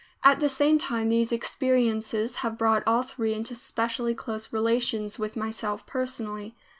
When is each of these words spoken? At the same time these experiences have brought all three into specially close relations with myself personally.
At 0.23 0.39
the 0.39 0.49
same 0.49 0.79
time 0.79 1.09
these 1.09 1.31
experiences 1.31 2.37
have 2.37 2.57
brought 2.57 2.81
all 2.87 3.03
three 3.03 3.35
into 3.35 3.53
specially 3.53 4.15
close 4.15 4.51
relations 4.51 5.19
with 5.19 5.37
myself 5.37 5.85
personally. 5.85 6.55